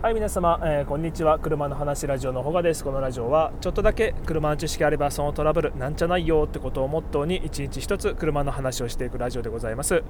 [0.00, 1.40] はい皆様、えー、こんにちは。
[1.40, 2.84] 車の話ラジオのほがです。
[2.84, 10.04] このラジオはちょっとだけ車の知識あればそのトラブルなんちゃないよってことをモットーに一日一つ車の話をしていくラジオでございます、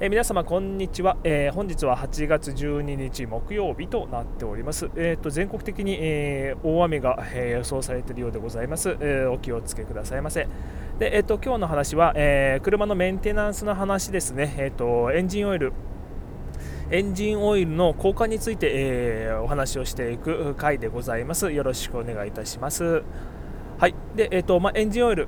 [0.00, 4.88] えー、皆様こんにちは、えー、本日は8月12日木曜日となっております。
[4.96, 10.48] えっ、と全国的に、え大雨が、え予想されているようでございます、えお気をつけくださいませ。
[10.98, 14.54] でえっ、と今日の話は、え車のメンテナンスの話ですね。
[14.56, 15.74] えっ、とエンジンオイル
[16.88, 21.50] エンジンオイルの交換について、えー、お話をしていく回でございます。
[21.50, 23.02] よろしくお願いいたします。
[23.78, 25.26] はいでえーとまあ、エンジンオイル、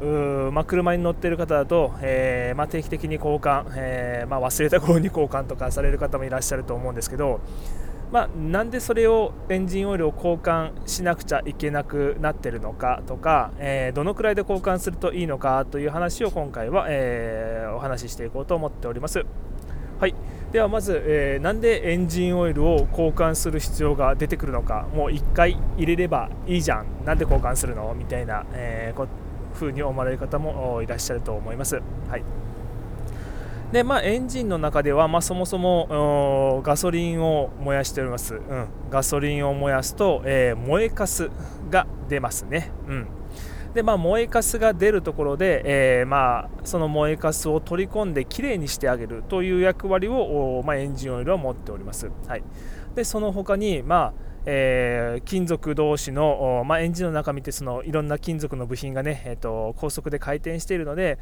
[0.53, 7.41] まあ、車に乗っている方だと、えーまあ、定期的に交換、えーま、忘れた頃に交換とかされる方もいらっしゃると思うんですけど、
[8.13, 19.27] ま、なんでそれをエンジンオイルを交換しなくちゃいけなくなっているのかとか、えー、どのくらいで交換するといいのかという話を今回は、えー、お話ししていこうと思っております。
[19.99, 20.15] はい
[20.53, 26.87] ではまず、えー、なんでエンジンオイルを交換する必要が出てくるのかもう1回入れればいいじゃん。
[27.05, 27.95] なんで交換するの？
[27.95, 29.09] みたいな、えー、
[29.55, 31.83] 風に思われる方もいらっしゃると思います。
[32.09, 32.23] はい。
[33.73, 41.31] でまあ、エンジンの中では、まあ、そもそもガソリンを燃やしております、うん、ガソリンを燃やすと、えー、燃えかす
[41.69, 43.07] が出ますね、うん、
[43.75, 52.11] で、まあ、燃えかすが出るところで、えー、まあ、その燃えかすを取り込んできれいにしてあげるという役割を、まあ、エンジンオイルは持っております。
[52.27, 52.43] はい、
[52.95, 54.13] でその他に、まあ
[54.47, 61.19] えー、金属同士の、まあ、エンジンの中見てそのいろんな金属の部品がね、えーと高速で回転しているので、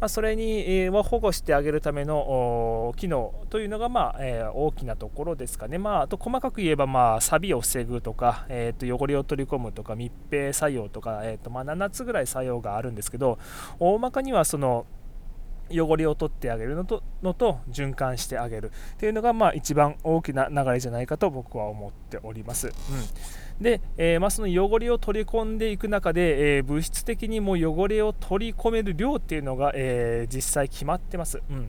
[0.00, 13.38] まあ、それに、えー、保護してあげるための機能というのが、まあえー、大きなところですかね、まあ、あと細かく言えば、まあ、錆を防ぐとか、えー、と汚れを取り込むとか密閉作用とか、えーとまあ、7つぐらい作用があるんですけど
[13.78, 14.86] 大まかにはその
[15.70, 22.68] 汚れを取ってあげるのとのと循環してあげるというのがまあ一番大きな流れじゃないかと僕は思っております。
[22.68, 22.72] うん
[23.60, 31.42] で、えー、まあ、その汚れを取り込んでいく中で、えー、物質的にも汚れを取り込める量っていうのが、えー、実際決まってます。
[31.50, 31.68] うん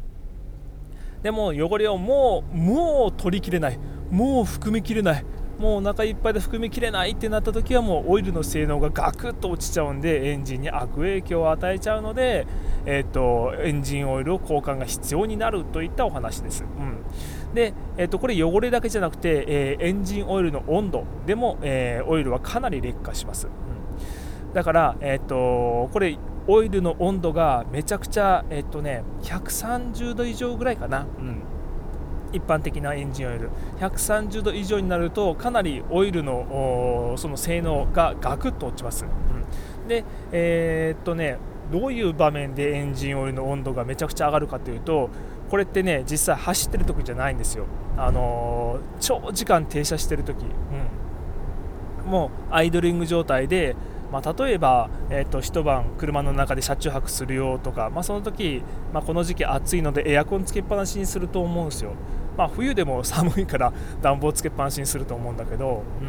[1.21, 3.79] でも汚れをもうもう取りきれない
[4.09, 5.25] もう含みきれない
[5.61, 12.47] もうお腹いっぱいで含みきれないってなった時はもうオイルの性能がガクッと落ちちゃうんでエンジンに悪影響を与えちゃうので、
[12.85, 16.63] えーと、エンジンオイルを交換が必要になるといったお話です。
[16.63, 16.97] うん
[17.53, 23.47] で、えー、とこれ汚れだけじゃなくて、えー、エンジンオイルの温度でも、えー、オイルはかなり劣化します。
[23.47, 26.17] うん、だから、えーと、これ
[26.47, 31.05] オイルの温度がめちゃくちゃ、えっ、とね、130度以上ぐらいかな。
[31.19, 31.41] うん
[32.33, 33.49] 一般的なエンジンオイル。
[33.79, 41.37] 130度以上になるとかなりオイルのその性能がガクッと落ちます、うん、でえー、っとね
[41.71, 45.09] どういう場面でエンジンオイルの温度がめちゃくちゃ上がるかというと
[45.49, 47.65] これってね実際走ってる時じゃないんですよ。
[47.97, 50.45] あのー、長時間停車してる時、
[52.03, 53.75] うん、もうアイドリング状態で
[54.11, 58.61] まあ、例えば、えーと、一晩車の中で車中泊するよとか、まあ、その時、
[58.93, 61.93] まあ、この時期暑いのでエアコンつけっぱなしにすると思うんですよ、
[62.37, 66.07] まあ、冬でも寒いから暖房つけっぱなしにすると思うんだけど、うん。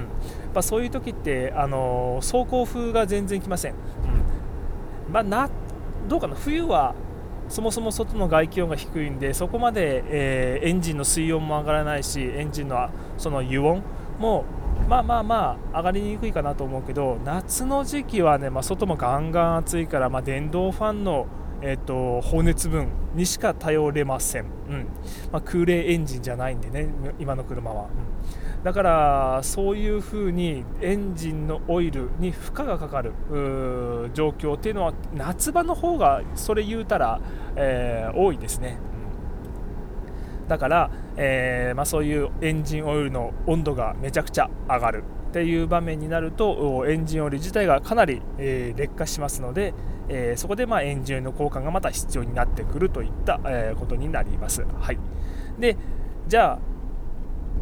[0.54, 5.12] まあ、そういう時って、あの、走行風が全然きません、うん。
[5.12, 5.50] まあ、な
[6.08, 6.34] どうかな。
[6.34, 6.94] 冬は
[7.48, 13.82] そもそも外の外気温が低いんでそこまで、えー、エンジンの水温も上がらないしエンジンのその油温
[14.18, 14.44] も
[14.88, 21.26] まあまあまあ上がりにくいかなと思うけど夏の時期はね、まあ、外もガンガン暑いから、まあ、電動ファンの、
[21.64, 24.88] えーと、放熱分にしか頼れません、うん。
[25.30, 26.88] まあ、空冷エンジンじゃないんでね
[27.20, 33.12] 今の車は、うん、だからそういう風にエンジンのオイルに負荷がかかる
[34.12, 37.20] 状況っていうのは夏場の方がそれ言うたら、
[37.54, 38.78] えー、多いですね。
[40.42, 40.48] うん。
[40.48, 49.72] だから、えー、まあ、そういうエンジンオイルの温度がめちゃくちゃ上がるっていう場面になるとエンジンオイル自体がかなり、えー、劣化しますので、
[50.12, 54.64] えー、そこでまあエンジンオイルの交換がまた必要になってくるといった、えことになります。
[54.80, 54.98] はい、
[55.58, 55.76] で
[56.28, 56.58] じゃあ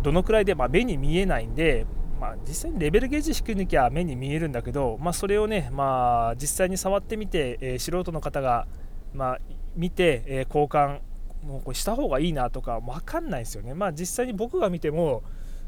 [0.02, 1.86] どのくらいで、まあ、目に見えないんで、
[2.20, 8.66] まあ、実際にレベルゲージ引き抜きゃ目に見えるんだけど、まあ、それをね、まあ、実際に触ってみて、えー、素人の方が、
[9.14, 9.38] まあ、
[9.76, 11.00] 見て、えー、交換
[11.44, 13.74] もうこれした方がいいなとか分かんないですよね。
[13.74, 15.22] まあ実際に僕が見ても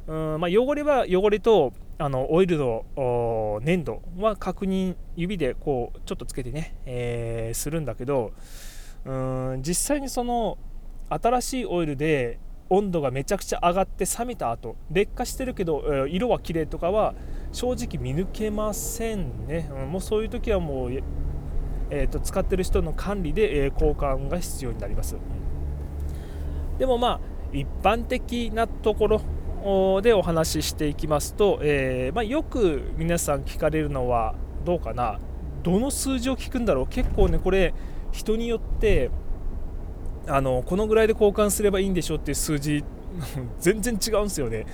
[0.06, 8.32] うんまあ、汚れは汚れとあのオイルの粘度は確認指でこうちょっとつけてね、えー、するんだけど
[9.04, 10.58] うん実際にその
[11.08, 12.40] 新しいオイルで
[12.70, 17.14] 温度がめちゃくちゃ上がって冷めた後劣化してるけど色は綺麗とかは
[17.52, 20.92] 正直見抜けませんね、うん、もうそういう時はもう、
[21.90, 25.16] えーと、使ってる人の管理で、えー、交換が必要になります。
[26.78, 27.20] でもまあ
[27.52, 29.20] 一般的なところ
[30.02, 35.20] でお話ししていきますと、えー、まあ、よく皆さん聞かれるのはどうかな
[35.62, 37.72] どの数字を聞くんだろう結構ねこれ
[38.10, 39.10] 人によって
[40.26, 42.84] あのこのぐらいで交換すればいいんでしょっていう数字
[43.60, 44.66] 全然違うんですよね、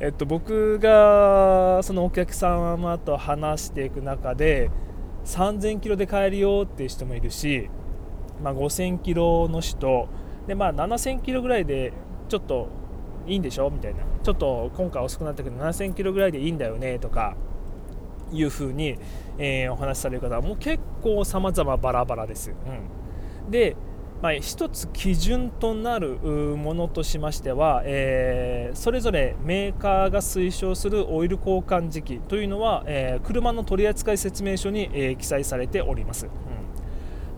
[0.00, 4.70] えっと、僕がそのお客様と話していく中で
[5.24, 7.68] 3000キロで買えるよっていう人もいるし、
[8.42, 10.08] まあ、5000キロの人
[10.46, 11.92] で、まあ、7000キロぐらいで
[12.28, 12.68] ちょっと
[13.26, 13.70] いいんでしょ？
[13.70, 17.36] みたいなちょっと今回遅くなったけど7000キロぐらいでいいんだよねとか
[18.32, 18.98] いうふうに、
[19.38, 22.50] えー、お話しされる方はもう結構様々バラバラです。
[22.50, 23.76] うん、で
[24.22, 36.26] まあ、一つ基準となるものとしましては、えー、それぞれメーカーが推奨するオイル交換時期というのは、えー、車の取扱説明書に、え、記載されております。
[36.26, 36.28] う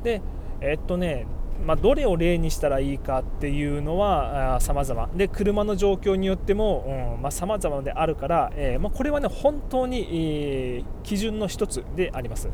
[0.01, 0.23] ん、で
[0.61, 1.27] えっとね
[1.65, 12.49] まあ、どれを例にしたらいいかっていうのは様々で車の状況によっても、うんまあ、様々であるから、えーまあ、これはね本当に、えー、基準の一つであります。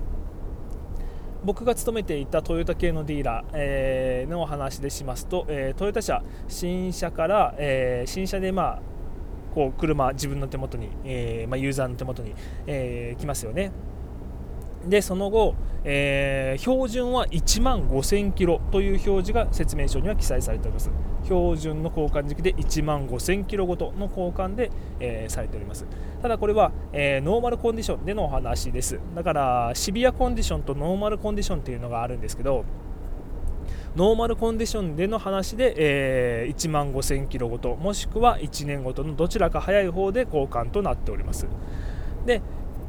[1.45, 8.83] 僕が勤めていたトヨタ系のディーラー、のお話でしますと、え、トヨタ車新車から、え、新車でまあ
[9.55, 12.35] こう車自分の手元に、えま、ユーザーの手元に、
[12.67, 13.73] え、来ますよね
[14.89, 15.55] でその後、
[15.85, 20.91] えー、標準は1万5000キロという表示が説明書には記載されております。
[21.25, 24.71] 標準の交換時期で1万5000キロごとの交換で、
[25.01, 25.87] えー、されております。
[26.21, 28.99] ただこれは、えー、ノーマルコンディションでのお話です。
[29.15, 32.65] だからシビアコンディションとノーマルコンディションというのがあるんですけど
[33.97, 41.47] ノーマルコンディションでの話で、えー、1万5000キロごともしくは1年ごとのどちらか早い方で交換となっております。
[42.27, 42.43] で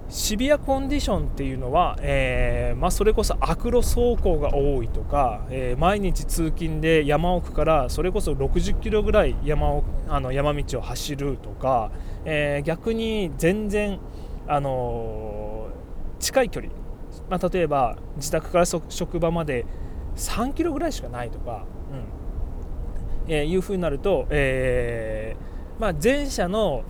[0.07, 11.91] シビアコンディションっていうのは、えー、まあ、それこそ悪路走行が多いとか、えー、毎日通勤で山奥からそれこそ60キロぐらい山をあの山道を走るとか、
[12.23, 13.99] えー、逆に全然、
[14.47, 15.69] あの
[16.19, 16.71] 近い距離、
[17.29, 19.65] まあ、例えば自宅から職場まで
[20.15, 23.31] 3キロぐらいしかないとか、うん。
[23.33, 25.35] えいうふうになると、え
[25.79, 26.83] まあ、前者の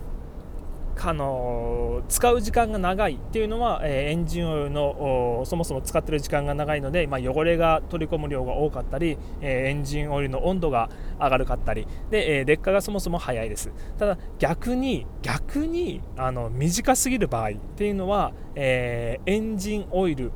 [0.98, 10.90] あの使う時間が長いっていうのは、えエンジンオイルのそもそも使ってる時間が長いので、まあ、汚れが取り込む量が多かったり、えエンジンオイルの温度が
[11.20, 11.86] 上がるかったり。
[12.10, 13.70] で、え劣化がそもそも早いです。
[13.98, 20.32] ただ逆に逆にあの短すぎる場合っていうのは、えエンジンオイル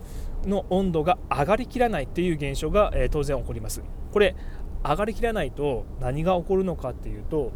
[0.46, 3.82] の温度が上がりきらないっていう現象が、え当然起こります。
[4.12, 4.36] これ
[4.84, 7.52] 上がりきらないと何が起こるのかっていうと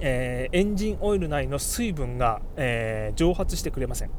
[0.00, 4.10] えー、エンジンオイル内の水分が、えー、蒸発してくれません、う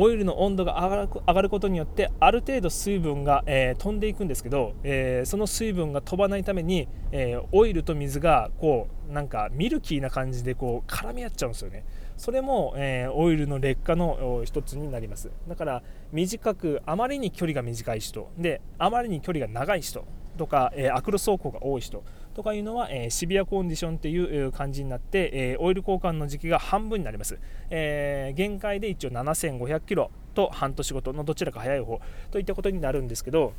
[0.00, 11.84] ん、オイルの温度が上がる上がることによってある程度水分が、えー、飛んでいくんですけど、えその水分が飛ばないために、えオイルと水がこうなんかミルキーな感じでこう絡み合っちゃうんですよね。
[12.16, 15.30] それも、えオイルの劣化の一つになります。
[15.48, 15.82] だから
[16.12, 18.30] 短くあまりに距離が短い人。
[18.38, 20.04] であまりに距離が長い人。
[20.36, 22.02] とか、え、アクロ走行が多い人。
[22.34, 27.38] とかいうのは、えー、シビアコンディションっていう感じになって、えー、オイル交換の時期が半分になります、
[27.70, 32.00] えー、限界で一応7500キロと半年ごとのどちらか早い方
[32.30, 33.52] といったことになるんですけど、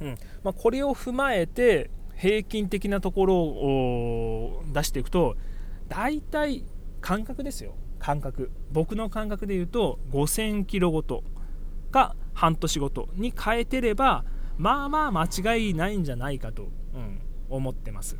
[0.00, 0.18] うん。
[0.42, 5.36] まあ、これを踏まえて平均的なところを出していくと
[5.88, 6.64] 大体
[7.00, 7.74] 感覚ですよ。
[7.98, 8.50] 感覚。
[8.70, 11.24] 僕の感覚で言うと5000キロごと
[11.90, 14.24] か半年ごとに変えてれば
[14.56, 18.16] まあまあ間違いないんじゃないかと、うん、思ってます。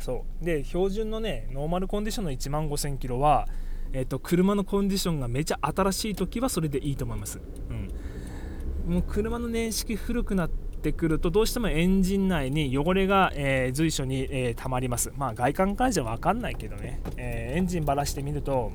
[0.00, 0.44] そう。
[0.44, 3.46] で標準のねノーマルコンディションの1万5000キロは、
[3.94, 15.12] えーと、車のコンディションがめちゃ新しい時はそれでいいと思います、うん、もう車の年式古くなってくるとどうしてもエンジン内に汚れが、えー、随所に、えー、溜まります。
[15.16, 18.72] まあ外観からじゃ分かんないけどね、えー、エンジンばらしてみると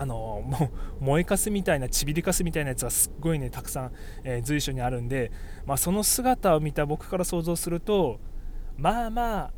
[0.00, 3.92] あの もう燃えかすみたいなちびりかすみたいなやつがすっごいねたくさん、
[4.24, 5.32] えー、随所にあるんで、
[5.66, 8.20] まあ、その姿を見た僕から想像すると
[8.76, 9.52] まあまあ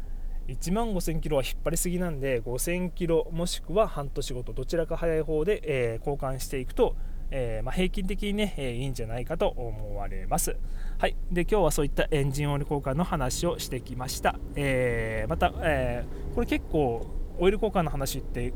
[0.49, 6.97] 1万5000キロは引っ張りすぎなんで5000キロもしくは半年ごとどちらか早い方で、えー、交換していくと、
[7.31, 10.57] えー、まあ、平均的にね、えー、いいんじゃないかと思われます。
[10.99, 14.37] はい、で今日はそういったエンジンオイル交換の話をしてきました。
[14.57, 16.05] えまた、え
[16.35, 17.07] これ結構
[17.39, 18.53] オイル交換の話って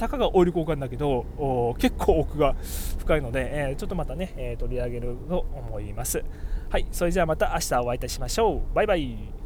[0.00, 2.54] たかがオイル交換だけど結構奥が
[2.98, 6.24] 深いので、えー、ちょっとまたね、えー、取り上げると思います。
[6.70, 8.74] はいそれじゃあまた明日お会いいたしましょう。
[8.74, 9.39] バイバイ。